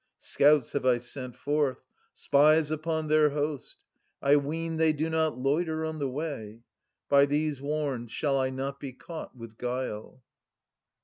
[0.17, 3.83] Scouts have I sent forth, spies upon their host—
[4.29, 6.61] I ween they do not loiter on the way;—
[7.07, 10.23] By these warned, shall I not be caught with guile.